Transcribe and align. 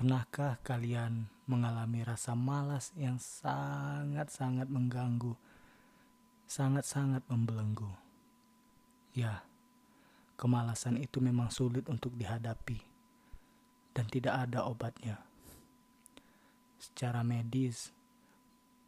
Pernahkah 0.00 0.56
kalian 0.64 1.28
mengalami 1.44 2.00
rasa 2.00 2.32
malas 2.32 2.88
yang 2.96 3.20
sangat-sangat 3.20 4.64
mengganggu, 4.64 5.36
sangat-sangat 6.48 7.20
membelenggu? 7.28 7.92
Ya, 9.12 9.44
kemalasan 10.40 10.96
itu 10.96 11.20
memang 11.20 11.52
sulit 11.52 11.84
untuk 11.84 12.16
dihadapi 12.16 12.80
dan 13.92 14.08
tidak 14.08 14.48
ada 14.48 14.64
obatnya. 14.64 15.20
Secara 16.80 17.20
medis, 17.20 17.92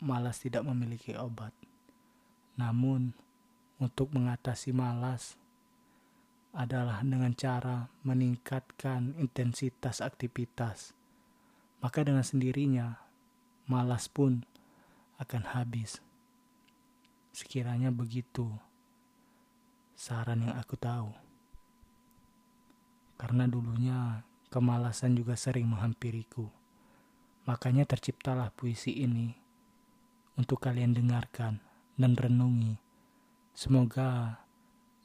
malas 0.00 0.40
tidak 0.40 0.64
memiliki 0.64 1.12
obat. 1.12 1.52
Namun, 2.56 3.12
untuk 3.76 4.16
mengatasi 4.16 4.72
malas 4.72 5.36
adalah 6.56 7.04
dengan 7.04 7.36
cara 7.36 7.92
meningkatkan 8.00 9.12
intensitas 9.20 10.00
aktivitas. 10.00 11.01
Maka 11.82 12.06
dengan 12.06 12.22
sendirinya, 12.22 12.94
malas 13.66 14.06
pun 14.06 14.46
akan 15.18 15.42
habis. 15.50 15.98
Sekiranya 17.34 17.90
begitu, 17.90 18.46
saran 19.98 20.46
yang 20.46 20.54
aku 20.54 20.78
tahu. 20.78 21.10
Karena 23.18 23.50
dulunya 23.50 24.22
kemalasan 24.54 25.18
juga 25.18 25.34
sering 25.34 25.66
menghampiriku. 25.66 26.46
Makanya 27.50 27.82
terciptalah 27.82 28.54
puisi 28.54 29.02
ini 29.02 29.34
untuk 30.38 30.62
kalian 30.62 30.94
dengarkan 30.94 31.58
dan 31.98 32.14
renungi. 32.14 32.78
Semoga 33.58 34.38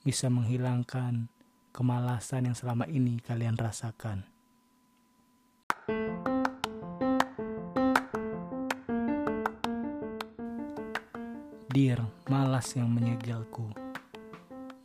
bisa 0.05 0.29
menghilangkan 0.29 1.27
kemalasan 1.73 2.49
yang 2.49 2.57
selama 2.57 2.85
ini 2.85 3.17
kalian 3.21 3.57
rasakan. 3.57 4.36
Dear, 11.77 12.01
malas 12.25 12.73
yang 12.73 12.89
menyegelku. 12.89 13.69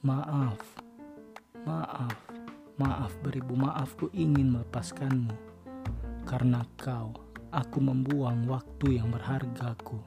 Maaf, 0.04 0.60
maaf, 1.64 2.12
maaf 2.76 3.16
beribu 3.24 3.56
maaf 3.56 3.96
ku 3.96 4.12
ingin 4.12 4.52
melepaskanmu. 4.52 5.32
Karena 6.28 6.60
kau, 6.76 7.16
aku 7.48 7.80
membuang 7.80 8.44
waktu 8.44 9.00
yang 9.00 9.08
berhargaku. 9.08 10.04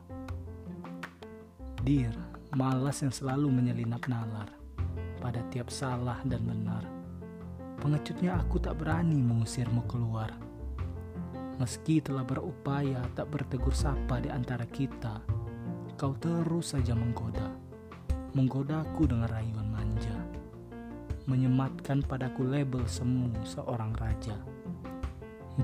Dear, 1.82 2.14
malas 2.54 3.02
yang 3.02 3.10
selalu 3.10 3.50
menyelinap 3.50 4.06
nalar 4.06 4.54
pada 5.18 5.42
tiap 5.50 5.74
salah 5.74 6.22
dan 6.22 6.46
benar. 6.46 6.86
Pengecutnya 7.82 8.38
aku 8.38 8.62
tak 8.62 8.78
berani 8.78 9.26
mengusirmu 9.26 9.90
keluar. 9.90 10.30
Meski 11.58 11.98
telah 11.98 12.22
berupaya 12.22 13.02
tak 13.18 13.34
bertegur 13.34 13.74
sapa 13.74 14.22
di 14.22 14.30
antara 14.30 14.70
kita, 14.70 15.26
kau 15.96 16.16
terus 16.20 16.76
saja 16.76 16.92
menggoda. 16.92 17.56
Menggodaku 18.36 19.08
dengan 19.08 19.32
rayuan 19.32 19.68
manja. 19.72 20.16
Menyematkan 21.26 22.04
padaku 22.04 22.44
label 22.44 22.84
semu 22.86 23.32
seorang 23.48 23.96
raja. 23.96 24.36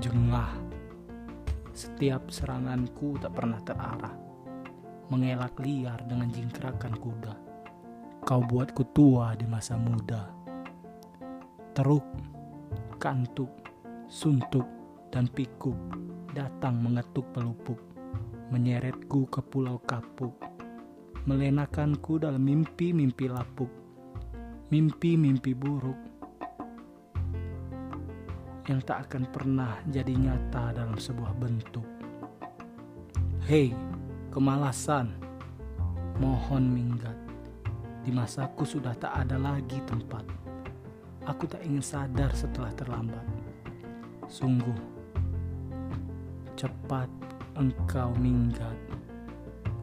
Jengah. 0.00 0.56
Setiap 1.76 2.32
seranganku 2.32 3.20
tak 3.20 3.36
pernah 3.36 3.60
terarah. 3.60 4.16
Mengelak 5.12 5.60
liar 5.60 6.00
dengan 6.08 6.32
jingkrakan 6.32 6.96
kuda 6.96 7.52
Kau 8.22 8.38
buatku 8.38 8.94
tua 8.94 9.34
di 9.34 9.42
masa 9.50 9.74
muda. 9.74 10.30
Teruk, 11.74 12.06
kantuk, 13.02 13.50
suntuk, 14.06 14.62
dan 15.10 15.26
pikuk 15.26 15.74
datang 16.30 16.78
mengetuk 16.78 17.26
pelupuk, 17.34 17.82
menyeretku 18.52 19.32
ke 19.32 19.40
pulau 19.40 19.80
kapuk, 19.80 20.36
melenakanku 21.24 22.20
dalam 22.20 22.44
mimpi-mimpi 22.44 23.24
lapuk, 23.24 23.72
mimpi-mimpi 24.68 25.56
buruk 25.56 25.96
yang 28.68 28.84
tak 28.84 29.08
akan 29.08 29.24
pernah 29.32 29.80
jadi 29.88 30.12
nyata 30.12 30.76
dalam 30.76 31.00
sebuah 31.00 31.32
bentuk. 31.40 31.88
Hei, 33.48 33.72
kemalasan, 34.28 35.16
mohon 36.20 36.68
minggat 36.68 37.16
di 38.04 38.12
masaku 38.12 38.68
sudah 38.68 38.92
tak 39.00 39.16
ada 39.16 39.40
lagi 39.40 39.80
tempat. 39.88 40.28
Aku 41.24 41.48
tak 41.48 41.64
ingin 41.64 41.80
sadar 41.80 42.28
setelah 42.36 42.68
terlambat. 42.76 43.24
Sungguh, 44.28 44.76
cepat 46.52 47.08
engkau 47.62 48.10
minggat, 48.18 48.74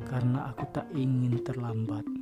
karena 0.03 0.51
aku 0.51 0.67
tak 0.75 0.91
ingin 0.91 1.39
terlambat. 1.47 2.18